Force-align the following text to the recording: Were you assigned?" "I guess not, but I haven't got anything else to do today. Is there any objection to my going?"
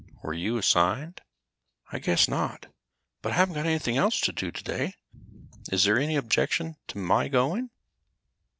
Were 0.23 0.33
you 0.33 0.57
assigned?" 0.57 1.21
"I 1.91 1.99
guess 1.99 2.27
not, 2.27 2.65
but 3.21 3.33
I 3.33 3.35
haven't 3.35 3.53
got 3.53 3.67
anything 3.67 3.97
else 3.97 4.19
to 4.21 4.31
do 4.33 4.49
today. 4.51 4.95
Is 5.71 5.83
there 5.83 5.99
any 5.99 6.15
objection 6.15 6.77
to 6.87 6.97
my 6.97 7.27
going?" 7.27 7.69